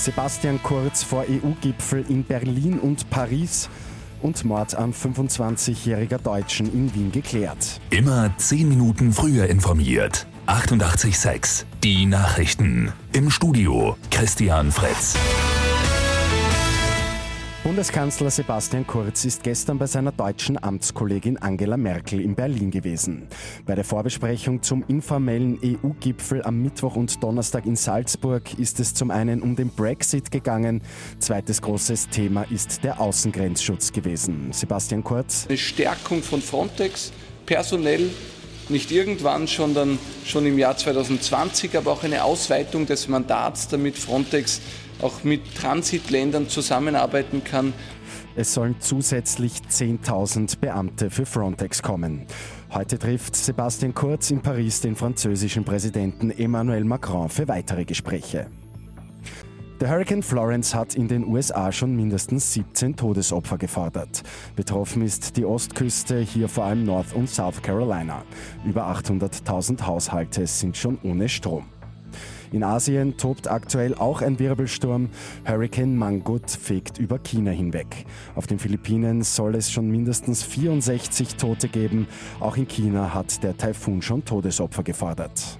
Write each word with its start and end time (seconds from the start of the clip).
Sebastian 0.00 0.62
Kurz 0.62 1.02
vor 1.02 1.26
EU-Gipfel 1.28 2.06
in 2.08 2.24
Berlin 2.24 2.78
und 2.78 3.10
Paris 3.10 3.68
und 4.22 4.42
Mord 4.46 4.74
an 4.74 4.94
25-jähriger 4.94 6.16
Deutschen 6.16 6.72
in 6.72 6.94
Wien 6.94 7.12
geklärt. 7.12 7.80
Immer 7.90 8.32
10 8.38 8.66
Minuten 8.66 9.12
früher 9.12 9.46
informiert. 9.48 10.26
88.6 10.46 11.64
Die 11.84 12.06
Nachrichten. 12.06 12.92
Im 13.12 13.30
Studio 13.30 13.96
Christian 14.10 14.72
Fretz. 14.72 15.16
Bundeskanzler 17.70 18.32
Sebastian 18.32 18.84
Kurz 18.84 19.24
ist 19.24 19.44
gestern 19.44 19.78
bei 19.78 19.86
seiner 19.86 20.10
deutschen 20.10 20.60
Amtskollegin 20.60 21.36
Angela 21.36 21.76
Merkel 21.76 22.20
in 22.20 22.34
Berlin 22.34 22.72
gewesen. 22.72 23.28
Bei 23.64 23.76
der 23.76 23.84
Vorbesprechung 23.84 24.60
zum 24.60 24.82
informellen 24.88 25.56
EU-Gipfel 25.62 26.42
am 26.42 26.60
Mittwoch 26.62 26.96
und 26.96 27.22
Donnerstag 27.22 27.66
in 27.66 27.76
Salzburg 27.76 28.58
ist 28.58 28.80
es 28.80 28.92
zum 28.92 29.12
einen 29.12 29.40
um 29.40 29.54
den 29.54 29.68
Brexit 29.68 30.32
gegangen. 30.32 30.82
Zweites 31.20 31.62
großes 31.62 32.08
Thema 32.08 32.42
ist 32.50 32.82
der 32.82 33.00
Außengrenzschutz 33.00 33.92
gewesen. 33.92 34.48
Sebastian 34.50 35.04
Kurz. 35.04 35.46
Eine 35.48 35.56
Stärkung 35.56 36.24
von 36.24 36.42
Frontex 36.42 37.12
personell 37.46 38.10
nicht 38.68 38.90
irgendwann, 38.90 39.46
sondern 39.46 39.96
schon 40.24 40.44
im 40.44 40.58
Jahr 40.58 40.76
2020, 40.76 41.76
aber 41.76 41.92
auch 41.92 42.02
eine 42.02 42.24
Ausweitung 42.24 42.86
des 42.86 43.06
Mandats, 43.06 43.68
damit 43.68 43.96
Frontex 43.96 44.60
auch 45.02 45.24
mit 45.24 45.54
Transitländern 45.54 46.48
zusammenarbeiten 46.48 47.44
kann. 47.44 47.72
Es 48.36 48.54
sollen 48.54 48.76
zusätzlich 48.78 49.54
10.000 49.68 50.60
Beamte 50.60 51.10
für 51.10 51.26
Frontex 51.26 51.82
kommen. 51.82 52.26
Heute 52.72 52.98
trifft 52.98 53.34
Sebastian 53.34 53.94
Kurz 53.94 54.30
in 54.30 54.40
Paris 54.40 54.80
den 54.80 54.94
französischen 54.94 55.64
Präsidenten 55.64 56.30
Emmanuel 56.30 56.84
Macron 56.84 57.28
für 57.28 57.48
weitere 57.48 57.84
Gespräche. 57.84 58.46
Der 59.80 59.88
Hurricane 59.88 60.22
Florence 60.22 60.74
hat 60.74 60.94
in 60.94 61.08
den 61.08 61.24
USA 61.24 61.72
schon 61.72 61.96
mindestens 61.96 62.52
17 62.52 62.96
Todesopfer 62.96 63.56
gefordert. 63.56 64.22
Betroffen 64.54 65.00
ist 65.00 65.38
die 65.38 65.46
Ostküste, 65.46 66.20
hier 66.20 66.50
vor 66.50 66.64
allem 66.64 66.84
North 66.84 67.14
und 67.14 67.30
South 67.30 67.62
Carolina. 67.62 68.22
Über 68.66 68.86
800.000 68.90 69.86
Haushalte 69.86 70.46
sind 70.46 70.76
schon 70.76 70.98
ohne 71.02 71.30
Strom. 71.30 71.64
In 72.52 72.64
Asien 72.64 73.16
tobt 73.16 73.48
aktuell 73.48 73.94
auch 73.94 74.22
ein 74.22 74.40
Wirbelsturm. 74.40 75.10
Hurricane 75.44 75.96
Mangut 75.96 76.50
fegt 76.50 76.98
über 76.98 77.20
China 77.20 77.52
hinweg. 77.52 78.06
Auf 78.34 78.48
den 78.48 78.58
Philippinen 78.58 79.22
soll 79.22 79.54
es 79.54 79.70
schon 79.70 79.88
mindestens 79.88 80.42
64 80.42 81.36
Tote 81.36 81.68
geben. 81.68 82.08
Auch 82.40 82.56
in 82.56 82.66
China 82.66 83.14
hat 83.14 83.44
der 83.44 83.56
Taifun 83.56 84.02
schon 84.02 84.24
Todesopfer 84.24 84.82
gefordert. 84.82 85.59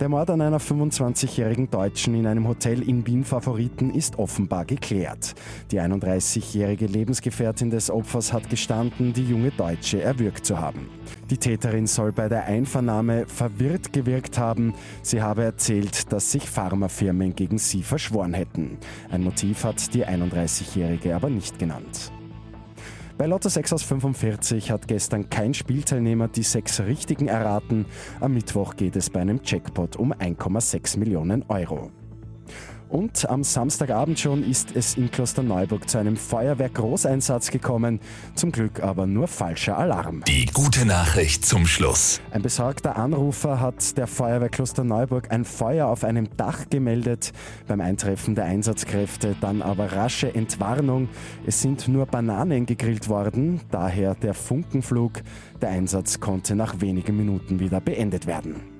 Der 0.00 0.08
Mord 0.08 0.30
an 0.30 0.40
einer 0.40 0.60
25-jährigen 0.60 1.68
Deutschen 1.68 2.14
in 2.14 2.26
einem 2.26 2.48
Hotel 2.48 2.88
in 2.88 3.06
Wien 3.06 3.22
Favoriten 3.22 3.90
ist 3.90 4.18
offenbar 4.18 4.64
geklärt. 4.64 5.34
Die 5.70 5.78
31-jährige 5.78 6.86
Lebensgefährtin 6.86 7.68
des 7.68 7.90
Opfers 7.90 8.32
hat 8.32 8.48
gestanden, 8.48 9.12
die 9.12 9.26
junge 9.26 9.50
Deutsche 9.50 10.00
erwürgt 10.00 10.46
zu 10.46 10.58
haben. 10.58 10.88
Die 11.28 11.36
Täterin 11.36 11.86
soll 11.86 12.12
bei 12.12 12.30
der 12.30 12.46
Einvernahme 12.46 13.26
verwirrt 13.26 13.92
gewirkt 13.92 14.38
haben. 14.38 14.72
Sie 15.02 15.20
habe 15.20 15.44
erzählt, 15.44 16.10
dass 16.10 16.32
sich 16.32 16.48
Pharmafirmen 16.48 17.36
gegen 17.36 17.58
sie 17.58 17.82
verschworen 17.82 18.32
hätten. 18.32 18.78
Ein 19.10 19.22
Motiv 19.22 19.64
hat 19.64 19.92
die 19.92 20.06
31-jährige 20.06 21.14
aber 21.14 21.28
nicht 21.28 21.58
genannt. 21.58 22.10
Bei 23.20 23.26
Lotto 23.26 23.50
6 23.50 23.74
aus 23.74 23.82
45 23.82 24.70
hat 24.70 24.88
gestern 24.88 25.28
kein 25.28 25.52
Spielteilnehmer 25.52 26.28
die 26.28 26.42
sechs 26.42 26.80
richtigen 26.80 27.28
erraten. 27.28 27.84
Am 28.18 28.32
Mittwoch 28.32 28.76
geht 28.76 28.96
es 28.96 29.10
bei 29.10 29.20
einem 29.20 29.40
Jackpot 29.44 29.96
um 29.96 30.14
1,6 30.14 30.98
Millionen 30.98 31.44
Euro. 31.48 31.90
Und 32.90 33.30
am 33.30 33.44
Samstagabend 33.44 34.18
schon 34.18 34.42
ist 34.42 34.74
es 34.74 34.96
in 34.96 35.12
Klosterneuburg 35.12 35.88
zu 35.88 35.98
einem 35.98 36.16
Feuerwehr-Großeinsatz 36.16 37.52
gekommen. 37.52 38.00
Zum 38.34 38.50
Glück 38.50 38.82
aber 38.82 39.06
nur 39.06 39.28
falscher 39.28 39.78
Alarm. 39.78 40.24
Die 40.26 40.46
gute 40.46 40.84
Nachricht 40.84 41.44
zum 41.46 41.68
Schluss. 41.68 42.20
Ein 42.32 42.42
besorgter 42.42 42.96
Anrufer 42.96 43.60
hat 43.60 43.96
der 43.96 44.08
Feuerwehr 44.08 44.48
Klosterneuburg 44.48 45.30
ein 45.30 45.44
Feuer 45.44 45.86
auf 45.86 46.02
einem 46.02 46.36
Dach 46.36 46.68
gemeldet. 46.68 47.32
Beim 47.68 47.80
Eintreffen 47.80 48.34
der 48.34 48.46
Einsatzkräfte 48.46 49.36
dann 49.40 49.62
aber 49.62 49.92
rasche 49.92 50.34
Entwarnung. 50.34 51.08
Es 51.46 51.62
sind 51.62 51.86
nur 51.86 52.06
Bananen 52.06 52.66
gegrillt 52.66 53.08
worden, 53.08 53.60
daher 53.70 54.16
der 54.16 54.34
Funkenflug. 54.34 55.22
Der 55.62 55.68
Einsatz 55.68 56.18
konnte 56.18 56.56
nach 56.56 56.80
wenigen 56.80 57.16
Minuten 57.16 57.60
wieder 57.60 57.80
beendet 57.80 58.26
werden. 58.26 58.79